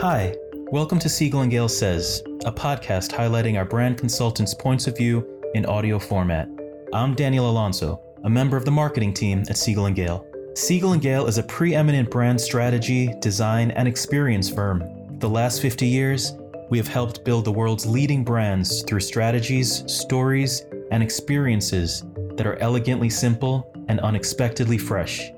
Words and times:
Hi, 0.00 0.34
welcome 0.72 0.98
to 1.00 1.10
Siegel 1.10 1.42
and 1.42 1.50
Gale 1.50 1.68
Says, 1.68 2.22
a 2.46 2.50
podcast 2.50 3.10
highlighting 3.10 3.58
our 3.58 3.66
brand 3.66 3.98
consultants' 3.98 4.54
points 4.54 4.86
of 4.86 4.96
view 4.96 5.42
in 5.52 5.66
audio 5.66 5.98
format. 5.98 6.48
I'm 6.94 7.14
Daniel 7.14 7.50
Alonso, 7.50 8.00
a 8.24 8.30
member 8.30 8.56
of 8.56 8.64
the 8.64 8.70
marketing 8.70 9.12
team 9.12 9.44
at 9.50 9.58
Siegel 9.58 9.84
and 9.84 9.94
Gale. 9.94 10.26
Siegel 10.54 10.94
and 10.94 11.02
Gale 11.02 11.26
is 11.26 11.36
a 11.36 11.42
preeminent 11.42 12.10
brand 12.10 12.40
strategy, 12.40 13.12
design, 13.20 13.72
and 13.72 13.86
experience 13.86 14.48
firm. 14.48 14.82
The 15.18 15.28
last 15.28 15.60
50 15.60 15.86
years, 15.86 16.32
we 16.70 16.78
have 16.78 16.88
helped 16.88 17.22
build 17.22 17.44
the 17.44 17.52
world's 17.52 17.84
leading 17.84 18.24
brands 18.24 18.82
through 18.84 19.00
strategies, 19.00 19.84
stories, 19.86 20.62
and 20.92 21.02
experiences 21.02 22.04
that 22.36 22.46
are 22.46 22.56
elegantly 22.60 23.10
simple 23.10 23.70
and 23.88 24.00
unexpectedly 24.00 24.78
fresh. 24.78 25.30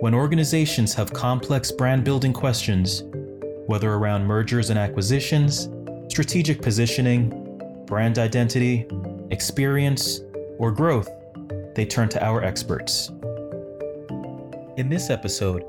When 0.00 0.14
organizations 0.14 0.94
have 0.94 1.12
complex 1.12 1.70
brand 1.70 2.04
building 2.04 2.32
questions, 2.32 3.02
whether 3.66 3.92
around 3.92 4.24
mergers 4.24 4.70
and 4.70 4.78
acquisitions, 4.78 5.68
strategic 6.08 6.62
positioning, 6.62 7.84
brand 7.86 8.18
identity, 8.18 8.86
experience, 9.30 10.20
or 10.58 10.70
growth, 10.70 11.08
they 11.74 11.84
turn 11.84 12.08
to 12.08 12.24
our 12.24 12.42
experts. 12.42 13.10
In 14.76 14.88
this 14.88 15.10
episode, 15.10 15.64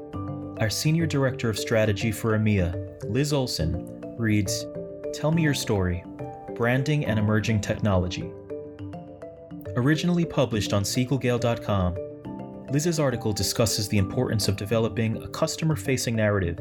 our 0.59 0.69
Senior 0.69 1.05
Director 1.05 1.49
of 1.49 1.57
Strategy 1.57 2.11
for 2.11 2.37
EMEA, 2.37 3.03
Liz 3.09 3.33
Olson, 3.33 4.03
reads 4.17 4.65
Tell 5.13 5.31
Me 5.31 5.41
Your 5.41 5.53
Story 5.53 6.03
Branding 6.55 7.05
and 7.05 7.19
Emerging 7.19 7.61
Technology. 7.61 8.31
Originally 9.75 10.25
published 10.25 10.73
on 10.73 10.83
SiegelGale.com, 10.83 11.95
Liz's 12.71 12.99
article 12.99 13.31
discusses 13.31 13.87
the 13.87 13.97
importance 13.97 14.47
of 14.47 14.55
developing 14.57 15.21
a 15.21 15.27
customer 15.27 15.75
facing 15.75 16.15
narrative 16.15 16.59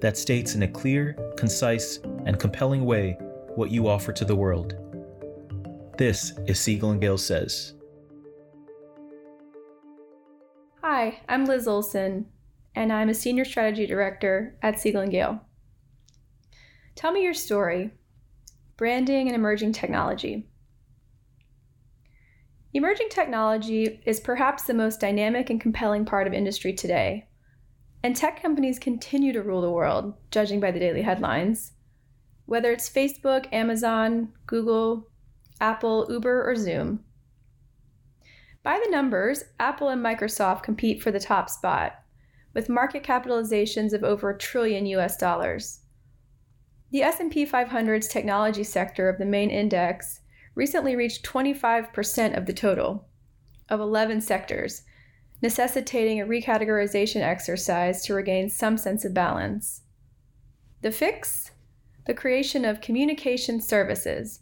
that 0.00 0.16
states 0.16 0.54
in 0.54 0.62
a 0.62 0.68
clear, 0.68 1.16
concise, 1.36 1.98
and 2.26 2.38
compelling 2.38 2.84
way 2.84 3.16
what 3.54 3.70
you 3.70 3.88
offer 3.88 4.12
to 4.12 4.24
the 4.24 4.36
world. 4.36 4.74
This 5.98 6.32
is 6.46 6.58
Siegel 6.58 6.90
and 6.90 7.00
Gale 7.00 7.18
Says. 7.18 7.74
Hi, 10.82 11.20
I'm 11.28 11.44
Liz 11.44 11.68
Olson, 11.68 12.26
and 12.74 12.92
I'm 12.92 13.08
a 13.08 13.14
Senior 13.14 13.44
Strategy 13.44 13.86
Director 13.86 14.58
at 14.62 14.80
Siegel 14.80 15.02
and 15.02 15.10
Gale. 15.10 15.40
Tell 16.94 17.12
me 17.12 17.22
your 17.22 17.34
story 17.34 17.90
branding 18.76 19.28
and 19.28 19.36
emerging 19.36 19.72
technology. 19.72 20.48
Emerging 22.72 23.08
technology 23.08 24.00
is 24.04 24.18
perhaps 24.18 24.64
the 24.64 24.74
most 24.74 24.98
dynamic 24.98 25.48
and 25.48 25.60
compelling 25.60 26.04
part 26.04 26.26
of 26.26 26.32
industry 26.32 26.72
today. 26.72 27.28
And 28.04 28.14
tech 28.14 28.42
companies 28.42 28.78
continue 28.78 29.32
to 29.32 29.42
rule 29.42 29.62
the 29.62 29.70
world, 29.70 30.12
judging 30.30 30.60
by 30.60 30.70
the 30.70 30.78
daily 30.78 31.00
headlines. 31.00 31.72
Whether 32.44 32.70
it's 32.70 32.90
Facebook, 32.90 33.46
Amazon, 33.50 34.34
Google, 34.46 35.08
Apple, 35.58 36.06
Uber, 36.10 36.46
or 36.46 36.54
Zoom. 36.54 37.02
By 38.62 38.78
the 38.84 38.90
numbers, 38.90 39.44
Apple 39.58 39.88
and 39.88 40.04
Microsoft 40.04 40.62
compete 40.62 41.02
for 41.02 41.10
the 41.10 41.18
top 41.18 41.48
spot, 41.48 41.94
with 42.52 42.68
market 42.68 43.02
capitalizations 43.02 43.94
of 43.94 44.04
over 44.04 44.28
a 44.28 44.38
trillion 44.38 44.84
US 44.84 45.16
dollars. 45.16 45.80
The 46.90 47.00
S&P 47.00 47.46
500's 47.46 48.08
technology 48.08 48.64
sector 48.64 49.08
of 49.08 49.16
the 49.16 49.24
main 49.24 49.48
index 49.48 50.20
recently 50.54 50.94
reached 50.94 51.24
25% 51.24 52.36
of 52.36 52.44
the 52.44 52.52
total 52.52 53.08
of 53.70 53.80
11 53.80 54.20
sectors, 54.20 54.82
necessitating 55.44 56.22
a 56.22 56.26
recategorization 56.26 57.20
exercise 57.20 58.02
to 58.02 58.14
regain 58.14 58.48
some 58.48 58.78
sense 58.78 59.04
of 59.04 59.12
balance. 59.12 59.82
The 60.80 60.90
fix? 60.90 61.50
The 62.06 62.14
creation 62.14 62.64
of 62.64 62.80
communication 62.80 63.60
services, 63.60 64.40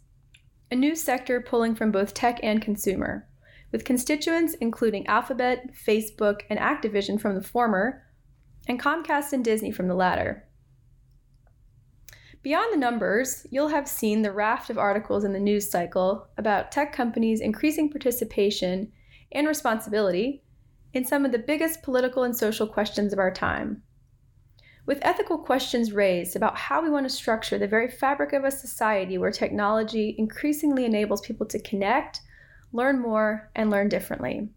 a 0.71 0.77
new 0.77 0.95
sector 0.95 1.41
pulling 1.41 1.75
from 1.75 1.91
both 1.91 2.13
tech 2.13 2.39
and 2.41 2.61
consumer, 2.61 3.27
with 3.69 3.83
constituents 3.83 4.55
including 4.61 5.05
Alphabet, 5.07 5.71
Facebook, 5.73 6.43
and 6.49 6.57
Activision 6.57 7.19
from 7.19 7.35
the 7.35 7.43
former, 7.43 8.03
and 8.69 8.81
Comcast 8.81 9.33
and 9.33 9.43
Disney 9.43 9.71
from 9.71 9.89
the 9.89 9.95
latter. 9.95 10.47
Beyond 12.43 12.71
the 12.71 12.77
numbers, 12.77 13.45
you'll 13.51 13.67
have 13.67 13.89
seen 13.89 14.21
the 14.21 14.31
raft 14.31 14.69
of 14.69 14.77
articles 14.77 15.25
in 15.25 15.33
the 15.33 15.39
news 15.39 15.69
cycle 15.69 16.29
about 16.37 16.71
tech 16.71 16.93
companies 16.93 17.41
increasing 17.41 17.89
participation 17.89 18.93
and 19.33 19.49
responsibility 19.49 20.42
in 20.93 21.03
some 21.03 21.25
of 21.25 21.31
the 21.31 21.39
biggest 21.39 21.81
political 21.81 22.23
and 22.23 22.35
social 22.35 22.67
questions 22.67 23.11
of 23.11 23.19
our 23.19 23.31
time. 23.31 23.81
With 24.85 24.99
ethical 25.01 25.37
questions 25.37 25.93
raised 25.93 26.35
about 26.35 26.57
how 26.57 26.83
we 26.83 26.89
want 26.89 27.05
to 27.05 27.09
structure 27.09 27.57
the 27.57 27.67
very 27.67 27.89
fabric 27.89 28.33
of 28.33 28.43
a 28.43 28.51
society 28.51 29.17
where 29.17 29.31
technology 29.31 30.13
increasingly 30.17 30.85
enables 30.85 31.21
people 31.21 31.45
to 31.47 31.61
connect, 31.61 32.19
learn 32.73 32.99
more, 32.99 33.49
and 33.55 33.69
learn 33.69 33.87
differently. 33.87 34.49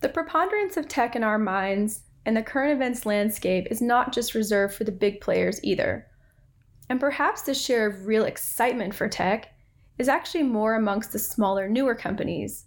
The 0.00 0.08
preponderance 0.08 0.78
of 0.78 0.88
tech 0.88 1.14
in 1.14 1.22
our 1.22 1.38
minds 1.38 2.04
and 2.24 2.34
the 2.36 2.42
current 2.42 2.72
events 2.72 3.04
landscape 3.04 3.66
is 3.70 3.82
not 3.82 4.14
just 4.14 4.34
reserved 4.34 4.74
for 4.74 4.84
the 4.84 4.92
big 4.92 5.20
players 5.20 5.62
either. 5.62 6.06
And 6.88 6.98
perhaps 6.98 7.42
the 7.42 7.54
share 7.54 7.86
of 7.86 8.06
real 8.06 8.24
excitement 8.24 8.94
for 8.94 9.08
tech 9.08 9.54
is 9.98 10.08
actually 10.08 10.44
more 10.44 10.74
amongst 10.74 11.12
the 11.12 11.18
smaller, 11.18 11.68
newer 11.68 11.94
companies. 11.94 12.64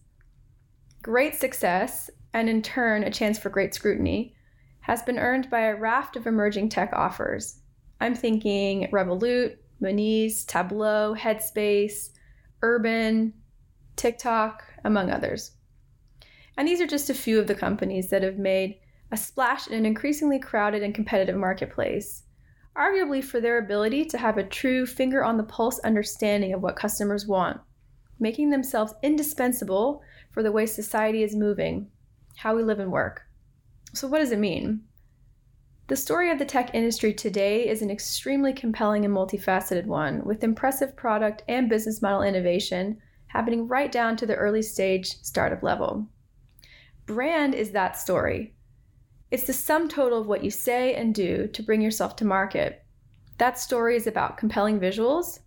Great 1.03 1.35
success, 1.35 2.09
and 2.33 2.47
in 2.47 2.61
turn, 2.61 3.03
a 3.03 3.11
chance 3.11 3.37
for 3.37 3.49
great 3.49 3.73
scrutiny, 3.73 4.33
has 4.79 5.03
been 5.03 5.19
earned 5.19 5.49
by 5.49 5.59
a 5.59 5.75
raft 5.75 6.15
of 6.15 6.25
emerging 6.25 6.69
tech 6.69 6.93
offers. 6.93 7.59
I'm 7.99 8.15
thinking 8.15 8.87
Revolut, 8.89 9.57
Monzo, 9.81 10.45
Tableau, 10.47 11.13
Headspace, 11.13 12.11
Urban, 12.61 13.33
TikTok, 13.97 14.63
among 14.85 15.11
others. 15.11 15.51
And 16.55 16.65
these 16.65 16.79
are 16.79 16.87
just 16.87 17.09
a 17.09 17.13
few 17.13 17.37
of 17.37 17.47
the 17.47 17.55
companies 17.55 18.09
that 18.09 18.23
have 18.23 18.37
made 18.37 18.79
a 19.11 19.17
splash 19.17 19.67
in 19.67 19.73
an 19.73 19.85
increasingly 19.85 20.39
crowded 20.39 20.83
and 20.83 20.95
competitive 20.95 21.35
marketplace, 21.35 22.23
arguably 22.77 23.21
for 23.21 23.41
their 23.41 23.57
ability 23.57 24.05
to 24.05 24.17
have 24.17 24.37
a 24.37 24.43
true 24.43 24.85
finger 24.85 25.21
on 25.21 25.35
the 25.35 25.43
pulse 25.43 25.79
understanding 25.79 26.53
of 26.53 26.61
what 26.61 26.77
customers 26.77 27.27
want, 27.27 27.59
making 28.23 28.49
themselves 28.49 28.95
indispensable 29.03 30.01
for 30.31 30.41
the 30.41 30.51
way 30.51 30.65
society 30.65 31.21
is 31.21 31.35
moving, 31.35 31.91
how 32.37 32.55
we 32.55 32.63
live 32.63 32.79
and 32.79 32.91
work. 32.91 33.27
So, 33.93 34.07
what 34.07 34.17
does 34.17 34.31
it 34.31 34.39
mean? 34.39 34.81
The 35.87 35.95
story 35.95 36.31
of 36.31 36.39
the 36.39 36.45
tech 36.45 36.73
industry 36.73 37.13
today 37.13 37.67
is 37.67 37.83
an 37.83 37.91
extremely 37.91 38.53
compelling 38.53 39.05
and 39.05 39.13
multifaceted 39.13 39.85
one, 39.85 40.23
with 40.23 40.43
impressive 40.43 40.95
product 40.95 41.43
and 41.47 41.69
business 41.69 42.01
model 42.01 42.23
innovation 42.23 42.97
happening 43.27 43.67
right 43.67 43.91
down 43.91 44.17
to 44.17 44.25
the 44.25 44.35
early 44.35 44.63
stage 44.63 45.21
startup 45.21 45.61
level. 45.61 46.07
Brand 47.05 47.53
is 47.53 47.71
that 47.71 47.97
story, 47.97 48.55
it's 49.33 49.47
the 49.47 49.51
sum 49.53 49.89
total 49.89 50.21
of 50.21 50.27
what 50.27 50.43
you 50.43 50.51
say 50.51 50.93
and 50.93 51.13
do 51.13 51.47
to 51.47 51.63
bring 51.63 51.81
yourself 51.81 52.15
to 52.17 52.25
market. 52.25 52.85
That 53.39 53.59
story 53.59 53.95
is 53.95 54.05
about 54.05 54.37
compelling 54.37 54.79
visuals, 54.79 55.39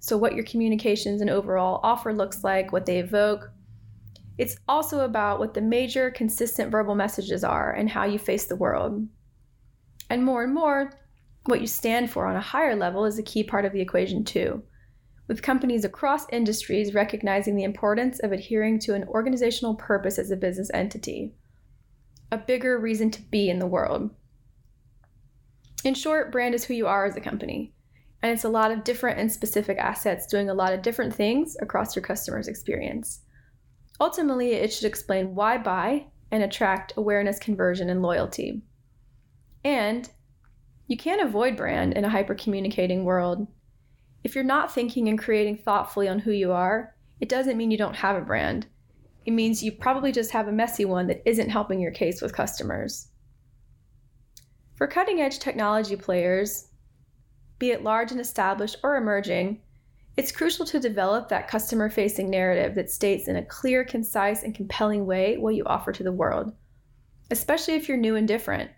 so 0.00 0.16
what 0.16 0.34
your 0.34 0.44
communications 0.44 1.20
and 1.20 1.30
overall 1.30 1.80
offer 1.82 2.12
looks 2.12 2.42
like, 2.42 2.72
what 2.72 2.86
they 2.86 2.98
evoke. 2.98 3.50
It's 4.38 4.56
also 4.66 5.00
about 5.00 5.38
what 5.38 5.54
the 5.54 5.60
major 5.60 6.10
consistent 6.10 6.72
verbal 6.72 6.94
messages 6.94 7.44
are 7.44 7.72
and 7.72 7.88
how 7.88 8.04
you 8.04 8.18
face 8.18 8.46
the 8.46 8.56
world. 8.56 9.06
And 10.08 10.24
more 10.24 10.42
and 10.42 10.52
more, 10.52 10.92
what 11.44 11.60
you 11.60 11.66
stand 11.66 12.10
for 12.10 12.26
on 12.26 12.34
a 12.34 12.40
higher 12.40 12.74
level 12.74 13.04
is 13.04 13.18
a 13.18 13.22
key 13.22 13.44
part 13.44 13.64
of 13.64 13.72
the 13.72 13.80
equation 13.80 14.24
too, 14.24 14.62
with 15.28 15.42
companies 15.42 15.84
across 15.84 16.26
industries 16.32 16.94
recognizing 16.94 17.54
the 17.54 17.64
importance 17.64 18.18
of 18.18 18.32
adhering 18.32 18.80
to 18.80 18.94
an 18.94 19.04
organizational 19.04 19.76
purpose 19.76 20.18
as 20.18 20.30
a 20.30 20.36
business 20.36 20.70
entity 20.74 21.34
a 22.32 22.38
bigger 22.38 22.78
reason 22.78 23.10
to 23.10 23.22
be 23.22 23.50
in 23.50 23.58
the 23.58 23.66
world. 23.66 24.10
In 25.82 25.94
short, 25.94 26.30
brand 26.30 26.54
is 26.54 26.64
who 26.64 26.74
you 26.74 26.86
are 26.86 27.04
as 27.04 27.16
a 27.16 27.20
company. 27.20 27.72
And 28.22 28.32
it's 28.32 28.44
a 28.44 28.50
lot 28.50 28.70
of 28.70 28.84
different 28.84 29.18
and 29.18 29.32
specific 29.32 29.78
assets 29.78 30.26
doing 30.26 30.50
a 30.50 30.54
lot 30.54 30.72
of 30.72 30.82
different 30.82 31.14
things 31.14 31.56
across 31.60 31.96
your 31.96 32.02
customer's 32.02 32.48
experience. 32.48 33.20
Ultimately, 34.00 34.52
it 34.52 34.72
should 34.72 34.86
explain 34.86 35.34
why 35.34 35.58
buy 35.58 36.06
and 36.30 36.42
attract 36.42 36.92
awareness, 36.96 37.38
conversion, 37.38 37.90
and 37.90 38.02
loyalty. 38.02 38.62
And 39.64 40.08
you 40.86 40.96
can't 40.96 41.22
avoid 41.22 41.56
brand 41.56 41.94
in 41.94 42.04
a 42.04 42.10
hyper 42.10 42.34
communicating 42.34 43.04
world. 43.04 43.46
If 44.22 44.34
you're 44.34 44.44
not 44.44 44.72
thinking 44.72 45.08
and 45.08 45.18
creating 45.18 45.58
thoughtfully 45.58 46.08
on 46.08 46.18
who 46.18 46.30
you 46.30 46.52
are, 46.52 46.94
it 47.20 47.28
doesn't 47.28 47.56
mean 47.56 47.70
you 47.70 47.78
don't 47.78 47.96
have 47.96 48.16
a 48.16 48.24
brand 48.24 48.66
it 49.26 49.32
means 49.32 49.62
you 49.62 49.72
probably 49.72 50.12
just 50.12 50.30
have 50.30 50.48
a 50.48 50.52
messy 50.52 50.84
one 50.84 51.06
that 51.08 51.22
isn't 51.26 51.50
helping 51.50 51.80
your 51.80 51.92
case 51.92 52.22
with 52.22 52.34
customers. 52.34 53.08
For 54.76 54.86
cutting 54.86 55.20
edge 55.20 55.38
technology 55.38 55.96
players, 55.96 56.68
be 57.60 57.70
it 57.70 57.84
large 57.84 58.10
and 58.10 58.20
established 58.20 58.78
or 58.82 58.96
emerging, 58.96 59.60
it's 60.16 60.32
crucial 60.32 60.66
to 60.66 60.80
develop 60.80 61.28
that 61.28 61.46
customer 61.46 61.88
facing 61.88 62.28
narrative 62.28 62.74
that 62.74 62.90
states 62.90 63.28
in 63.28 63.36
a 63.36 63.44
clear, 63.44 63.84
concise, 63.84 64.42
and 64.42 64.54
compelling 64.54 65.06
way 65.06 65.36
what 65.36 65.54
you 65.54 65.64
offer 65.66 65.92
to 65.92 66.02
the 66.02 66.10
world, 66.10 66.52
especially 67.30 67.74
if 67.74 67.86
you're 67.86 67.98
new 67.98 68.16
and 68.16 68.26
different. 68.26 68.70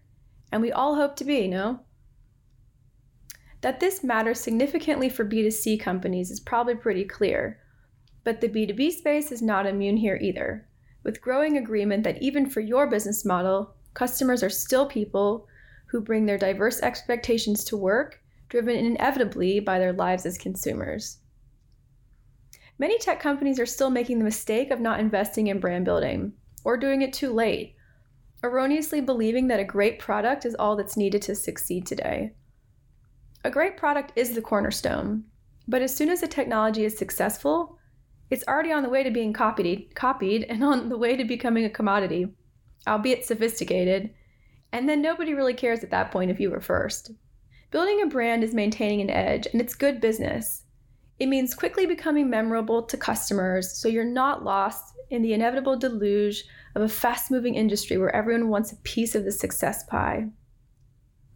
And 0.51 0.61
we 0.61 0.73
all 0.73 0.97
hope 0.97 1.17
to 1.17 1.25
be, 1.25 1.49
no? 1.49 1.81
That 3.63 3.79
this 3.79 4.03
matters 4.03 4.41
significantly 4.41 5.09
for 5.09 5.25
B2C 5.25 5.81
companies 5.81 6.31
is 6.33 6.41
probably 6.41 6.75
pretty 6.75 7.05
clear, 7.05 7.61
but 8.25 8.41
the 8.41 8.49
B2B 8.49 8.91
space 8.91 9.31
is 9.31 9.41
not 9.41 9.67
immune 9.67 9.97
here 9.97 10.19
either, 10.21 10.69
with 11.05 11.23
growing 11.23 11.57
agreement 11.57 12.03
that 12.03 12.21
even 12.21 12.51
for 12.51 12.61
your 12.61 12.89
business 12.89 13.25
model, 13.25 13.75
customers 13.95 14.43
are 14.43 14.51
still 14.51 14.87
people 14.87 15.47
who 15.87 16.01
bring 16.01 16.27
their 16.27 16.39
diverse 16.39 16.81
expectations 16.81 17.63
to 17.65 17.77
work, 17.77 18.22
driven 18.53 18.77
inevitably 18.77 19.61
by 19.61 19.79
their 19.79 19.95
lives 19.95 20.27
as 20.27 20.37
consumers. 20.37 21.21
Many 22.79 22.99
tech 22.99 23.19
companies 23.19 23.59
are 23.59 23.65
still 23.65 23.89
making 23.89 24.19
the 24.19 24.27
mistake 24.27 24.71
of 24.71 24.79
not 24.79 25.01
investing 25.01 25.47
in 25.47 25.59
brand 25.59 25.87
building, 25.87 26.35
or 26.63 26.77
doing 26.77 27.01
it 27.01 27.15
too 27.15 27.33
late, 27.33 27.77
erroneously 28.45 29.01
believing 29.01 29.49
that 29.49 29.59
a 29.59 29.65
great 29.65 29.99
product 29.99 30.45
is 30.45 30.55
all 30.55 30.77
that's 30.77 30.99
needed 30.99 31.23
to 31.23 31.35
succeed 31.35 31.87
today. 31.87 32.35
A 33.43 33.51
great 33.51 33.79
product 33.79 34.13
is 34.17 34.35
the 34.35 34.43
cornerstone, 34.43 35.25
but 35.67 35.81
as 35.81 35.97
soon 35.97 36.11
as 36.11 36.23
a 36.23 36.29
technology 36.29 36.85
is 36.85 36.99
successful, 36.99 37.79
it's 38.29 38.45
already 38.47 38.71
on 38.71 38.83
the 38.83 38.91
way 38.91 39.03
to 39.03 39.11
being 39.11 39.33
copied, 39.33 39.95
copied 39.95 40.45
and 40.45 40.63
on 40.63 40.91
the 40.91 40.99
way 40.99 41.17
to 41.17 41.25
becoming 41.25 41.65
a 41.65 41.71
commodity, 41.71 42.27
albeit 42.87 43.25
sophisticated, 43.25 44.11
and 44.73 44.87
then 44.87 45.01
nobody 45.01 45.33
really 45.33 45.55
cares 45.55 45.83
at 45.83 45.91
that 45.91 46.11
point 46.11 46.31
if 46.31 46.39
you 46.39 46.51
were 46.51 46.61
first. 46.61 47.13
Building 47.73 48.03
a 48.03 48.07
brand 48.07 48.45
is 48.45 48.53
maintaining 48.53 49.01
an 49.01 49.09
edge, 49.09 49.47
and 49.47 49.59
it's 49.59 49.75
good 49.75 49.99
business. 49.99 50.65
It 51.19 51.27
means 51.27 51.55
quickly 51.55 51.87
becoming 51.87 52.29
memorable 52.29 52.83
to 52.83 52.99
customers 52.99 53.73
so 53.73 53.89
you're 53.89 54.05
not 54.05 54.45
lost 54.45 54.95
in 55.09 55.23
the 55.23 55.33
inevitable 55.33 55.79
deluge 55.79 56.45
of 56.75 56.83
a 56.83 56.89
fast 56.89 57.31
moving 57.31 57.55
industry 57.55 57.97
where 57.97 58.15
everyone 58.15 58.51
wants 58.51 58.73
a 58.73 58.77
piece 58.83 59.15
of 59.15 59.25
the 59.25 59.33
success 59.33 59.85
pie. 59.85 60.27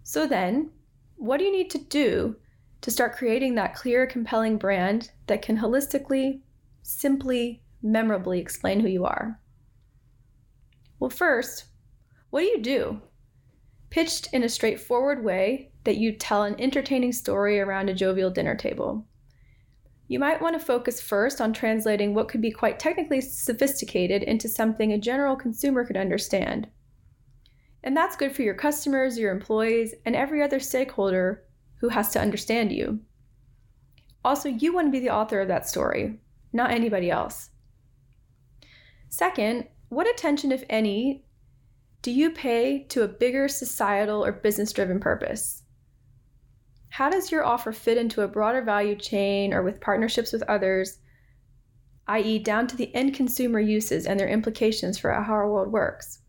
So 0.03 0.27
then, 0.27 0.73
what 1.17 1.38
do 1.38 1.44
you 1.44 1.53
need 1.53 1.71
to 1.71 1.79
do 1.79 2.37
to 2.83 2.91
start 2.91 3.17
creating 3.17 3.55
that 3.55 3.75
clear, 3.75 4.06
compelling 4.06 4.59
brand 4.59 5.12
that 5.29 5.41
can 5.41 5.56
holistically 5.56 6.43
simply, 6.83 7.62
memorably 7.83 8.41
explain 8.41 8.81
who 8.81 8.88
you 8.88 9.06
are? 9.06 9.41
Well, 11.00 11.09
first, 11.09 11.65
what 12.29 12.41
do 12.41 12.47
you 12.47 12.61
do? 12.61 13.00
Pitched 13.91 14.29
in 14.33 14.43
a 14.43 14.49
straightforward 14.49 15.25
way 15.25 15.71
that 15.85 15.97
you 15.97 16.12
tell 16.12 16.43
an 16.43 16.61
entertaining 16.61 17.12
story 17.12 17.61
around 17.61 17.88
a 17.88 17.94
jovial 17.94 18.31
dinner 18.31 18.55
table. 18.55 19.06
You 20.09 20.19
might 20.19 20.41
want 20.41 20.59
to 20.59 20.65
focus 20.65 21.00
first 21.00 21.41
on 21.41 21.53
translating 21.53 22.15
what 22.15 22.29
could 22.29 22.41
be 22.41 22.50
quite 22.50 22.79
technically 22.79 23.21
sophisticated 23.21 24.23
into 24.23 24.49
something 24.49 24.93
a 24.93 24.99
general 24.99 25.35
consumer 25.35 25.85
could 25.85 25.97
understand. 25.97 26.69
And 27.83 27.97
that's 27.97 28.17
good 28.17 28.35
for 28.35 28.43
your 28.43 28.55
customers, 28.55 29.19
your 29.19 29.33
employees, 29.33 29.94
and 30.05 30.15
every 30.15 30.43
other 30.43 30.61
stakeholder 30.61 31.44
who 31.81 31.88
has 31.88 32.11
to 32.11 32.21
understand 32.21 32.73
you. 32.73 33.00
Also, 34.25 34.49
you 34.49 34.75
want 34.75 34.88
to 34.88 34.93
be 34.93 35.00
the 35.00 35.15
author 35.15 35.41
of 35.41 35.49
that 35.49 35.69
story, 35.69 36.19
not 36.53 36.73
anybody 36.73 37.11
else. 37.11 37.50
Second, 39.09 39.69
what 39.88 40.09
attention, 40.09 40.50
if 40.50 40.65
any, 40.69 41.25
do 42.06 42.12
you 42.12 42.31
pay 42.31 42.85
to 42.85 43.03
a 43.03 43.08
bigger 43.08 43.49
societal 43.49 44.25
or 44.25 44.31
business 44.31 44.73
driven 44.73 45.00
purpose? 45.00 45.64
How 46.88 47.11
does 47.11 47.32
your 47.32 47.44
offer 47.44 47.73
fit 47.73 47.99
into 47.99 48.23
a 48.23 48.29
broader 48.29 48.62
value 48.62 48.94
chain 48.94 49.53
or 49.53 49.64
with 49.64 49.81
partnerships 49.81 50.32
with 50.32 50.44
others, 50.44 51.00
i.e., 52.06 52.38
down 52.38 52.69
to 52.69 52.76
the 52.76 52.94
end 52.94 53.14
consumer 53.14 53.58
uses 53.58 54.06
and 54.06 54.20
their 54.20 54.29
implications 54.29 54.97
for 54.97 55.12
how 55.12 55.32
our 55.32 55.50
world 55.50 55.73
works? 55.73 56.20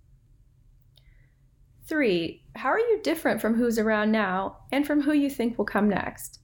Three, 1.86 2.44
how 2.56 2.70
are 2.70 2.80
you 2.80 3.00
different 3.04 3.40
from 3.40 3.54
who's 3.54 3.78
around 3.78 4.12
now 4.12 4.58
and 4.72 4.84
from 4.84 5.04
who 5.04 5.14
you 5.14 5.30
think 5.30 5.60
will 5.60 5.66
come 5.66 5.90
next? 5.90 6.40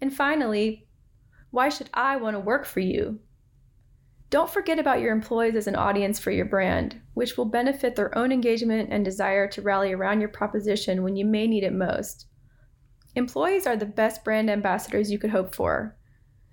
And 0.00 0.14
finally, 0.14 0.86
why 1.50 1.70
should 1.70 1.90
I 1.92 2.18
want 2.18 2.36
to 2.36 2.40
work 2.40 2.66
for 2.66 2.78
you? 2.78 3.18
Don't 4.30 4.48
forget 4.48 4.78
about 4.78 5.00
your 5.00 5.12
employees 5.12 5.56
as 5.56 5.66
an 5.66 5.74
audience 5.74 6.20
for 6.20 6.30
your 6.30 6.44
brand, 6.44 7.00
which 7.14 7.36
will 7.36 7.46
benefit 7.46 7.96
their 7.96 8.16
own 8.16 8.30
engagement 8.30 8.90
and 8.92 9.04
desire 9.04 9.48
to 9.48 9.60
rally 9.60 9.92
around 9.92 10.20
your 10.20 10.28
proposition 10.28 11.02
when 11.02 11.16
you 11.16 11.24
may 11.24 11.48
need 11.48 11.64
it 11.64 11.72
most. 11.72 12.26
Employees 13.16 13.66
are 13.66 13.76
the 13.76 13.86
best 13.86 14.22
brand 14.22 14.48
ambassadors 14.48 15.10
you 15.10 15.18
could 15.18 15.30
hope 15.30 15.52
for, 15.52 15.96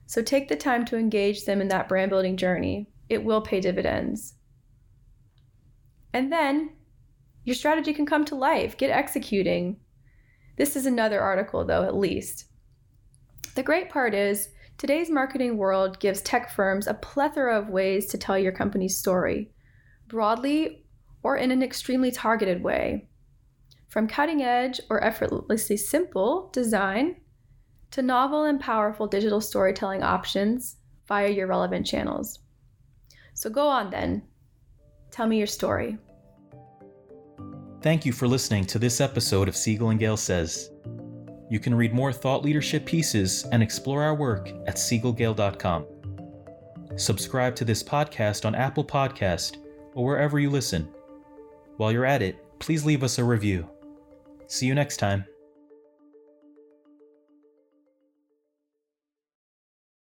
so 0.08 0.24
take 0.24 0.48
the 0.48 0.56
time 0.56 0.86
to 0.86 0.98
engage 0.98 1.46
them 1.46 1.62
in 1.62 1.68
that 1.68 1.88
brand 1.88 2.10
building 2.10 2.36
journey. 2.36 2.90
It 3.10 3.24
will 3.24 3.42
pay 3.42 3.62
dividends. 3.62 4.34
And 6.14 6.32
then 6.32 6.72
your 7.44 7.56
strategy 7.56 7.94
can 7.94 8.08
come 8.08 8.26
to 8.26 8.36
life. 8.36 8.76
Get 8.76 8.90
executing. 8.90 9.78
This 10.58 10.76
is 10.76 10.88
another 10.88 11.20
article, 11.20 11.64
though, 11.64 11.84
at 11.84 11.96
least. 11.96 12.46
The 13.54 13.64
great 13.64 13.90
part 13.90 14.16
is 14.16 14.50
today's 14.78 15.10
marketing 15.10 15.58
world 15.58 16.00
gives 16.00 16.22
tech 16.22 16.52
firms 16.52 16.88
a 16.88 16.94
plethora 16.94 17.58
of 17.58 17.70
ways 17.70 18.06
to 18.08 18.18
tell 18.18 18.38
your 18.38 18.52
company's 18.52 18.98
story, 18.98 19.52
broadly 20.08 20.86
or 21.24 21.38
in 21.38 21.52
an 21.52 21.64
extremely 21.64 22.12
targeted 22.12 22.64
way. 22.64 23.08
From 23.90 24.08
cutting 24.08 24.42
edge 24.42 24.80
or 24.90 25.04
effortlessly 25.04 25.78
simple 25.78 26.50
design 26.54 27.16
to 27.92 28.02
novel 28.02 28.44
and 28.44 28.60
powerful 28.60 29.08
digital 29.08 29.42
storytelling 29.42 30.04
options 30.04 30.78
via 31.08 31.30
your 31.30 31.48
relevant 31.48 31.86
channels. 31.86 32.40
So 33.34 33.50
go 33.50 33.68
on 33.68 33.90
then. 33.90 34.24
Tell 35.12 35.28
me 35.28 35.38
your 35.38 35.48
story. 35.48 35.98
Thank 37.82 38.06
you 38.06 38.12
for 38.12 38.28
listening 38.28 38.66
to 38.66 38.80
this 38.80 39.00
episode 39.00 39.48
of 39.48 39.56
Siegel 39.56 39.90
and 39.90 40.00
Gale 40.00 40.18
Says. 40.18 40.72
You 41.50 41.60
can 41.60 41.74
read 41.76 41.94
more 41.94 42.12
thought 42.12 42.44
leadership 42.44 42.86
pieces 42.86 43.46
and 43.52 43.64
explore 43.64 44.04
our 44.04 44.16
work 44.16 44.50
at 44.68 44.76
siegelgale.com. 44.76 45.86
Subscribe 46.96 47.56
to 47.56 47.66
this 47.66 47.84
podcast 47.84 48.46
on 48.46 48.56
Apple 48.56 48.84
Podcast 48.84 49.58
or 49.94 50.06
wherever 50.06 50.40
you 50.40 50.50
listen. 50.50 50.90
While 51.78 51.92
you're 51.92 52.06
at 52.06 52.22
it, 52.22 52.38
please 52.60 52.86
leave 52.86 53.04
us 53.04 53.20
a 53.20 53.24
review. 53.24 53.70
See 54.48 54.66
you 54.66 54.76
next 54.76 54.98
time. 54.98 55.26